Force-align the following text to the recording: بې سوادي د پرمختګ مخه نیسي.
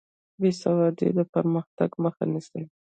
بې 0.39 0.51
سوادي 0.61 1.07
د 1.17 1.19
پرمختګ 1.33 1.89
مخه 2.03 2.23
نیسي. 2.31 2.61